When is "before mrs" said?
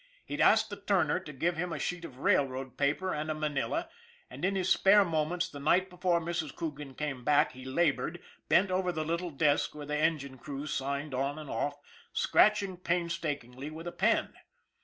5.91-6.55